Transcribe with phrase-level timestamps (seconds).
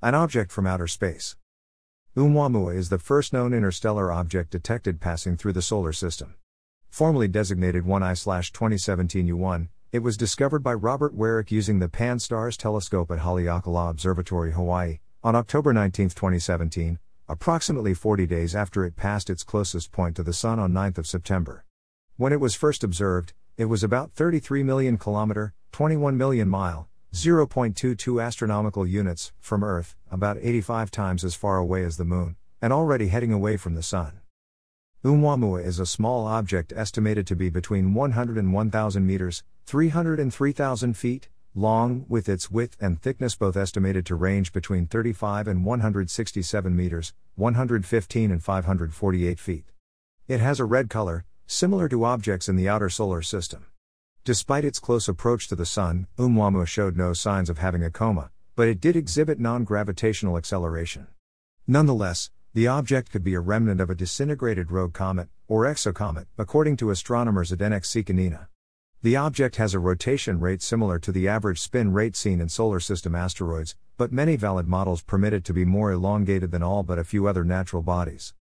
[0.00, 1.34] An object from outer space.
[2.16, 6.36] Oumuamua is the first known interstellar object detected passing through the solar system.
[6.88, 13.10] Formerly designated 1I 2017 U1, it was discovered by Robert Weryk using the Pan-STARRS telescope
[13.10, 19.42] at Haleakala Observatory, Hawaii, on October 19, 2017, approximately 40 days after it passed its
[19.42, 21.64] closest point to the Sun on 9 September.
[22.16, 28.22] When it was first observed, it was about 33 million kilometer, 21 million mile, 0.22
[28.22, 33.08] astronomical units from Earth, about 85 times as far away as the Moon, and already
[33.08, 34.20] heading away from the Sun.
[35.04, 40.32] Oumuamua is a small object estimated to be between 100 and 1,000 meters, 300 and
[40.34, 45.64] 3,000 feet, long, with its width and thickness both estimated to range between 35 and
[45.64, 49.64] 167 meters, 115 and 548 feet.
[50.26, 53.66] It has a red color, similar to objects in the outer solar system.
[54.28, 58.30] Despite its close approach to the Sun, Oumuamua showed no signs of having a coma,
[58.56, 61.06] but it did exhibit non gravitational acceleration.
[61.66, 66.76] Nonetheless, the object could be a remnant of a disintegrated rogue comet, or exocomet, according
[66.76, 68.48] to astronomers Zdenek Sekanina.
[69.00, 72.80] The object has a rotation rate similar to the average spin rate seen in solar
[72.80, 76.98] system asteroids, but many valid models permit it to be more elongated than all but
[76.98, 78.34] a few other natural bodies.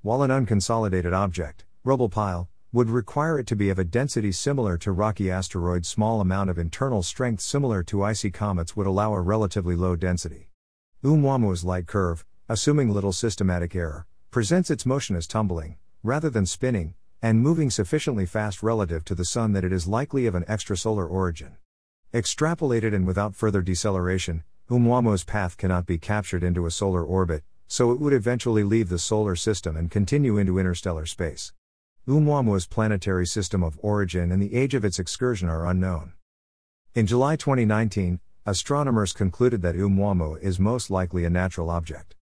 [0.00, 4.76] While an unconsolidated object, rubble pile, would require it to be of a density similar
[4.76, 5.88] to rocky asteroids.
[5.88, 10.48] Small amount of internal strength similar to icy comets would allow a relatively low density.
[11.04, 16.94] Oumuamua's light curve, assuming little systematic error, presents its motion as tumbling, rather than spinning,
[17.22, 21.08] and moving sufficiently fast relative to the Sun that it is likely of an extrasolar
[21.08, 21.54] origin.
[22.12, 27.92] Extrapolated and without further deceleration, Oumuamua's path cannot be captured into a solar orbit, so
[27.92, 31.52] it would eventually leave the solar system and continue into interstellar space.
[32.06, 36.12] Oumuamua's planetary system of origin and the age of its excursion are unknown.
[36.94, 42.14] In July 2019, astronomers concluded that Oumuamua is most likely a natural object.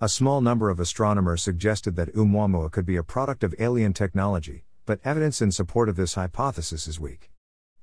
[0.00, 4.64] A small number of astronomers suggested that Oumuamua could be a product of alien technology,
[4.86, 7.30] but evidence in support of this hypothesis is weak.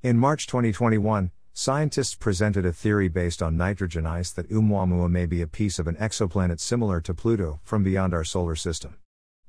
[0.02, 5.44] In March 2021, scientists presented a theory based on nitrogen ice that Oumuamua may be
[5.44, 8.96] a piece of an exoplanet similar to Pluto from beyond our solar system.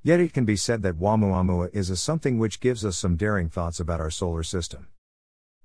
[0.07, 3.49] Yet it can be said that Oumuamua is a something which gives us some daring
[3.49, 4.89] thoughts about our solar system.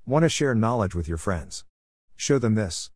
[0.05, 1.65] Want to share knowledge with your friends?
[2.15, 2.89] Show them this.